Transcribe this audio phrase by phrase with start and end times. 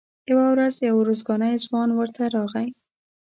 [0.31, 2.67] یوه ورځ یو ارزګانی ځوان ورته راغی.